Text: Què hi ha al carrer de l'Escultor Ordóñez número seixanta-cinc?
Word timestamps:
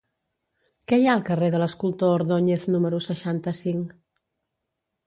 Què 0.91 0.99
hi 1.01 1.05
ha 1.09 1.11
al 1.17 1.21
carrer 1.27 1.51
de 1.57 1.61
l'Escultor 1.65 2.15
Ordóñez 2.17 2.67
número 2.79 3.05
seixanta-cinc? 3.11 3.95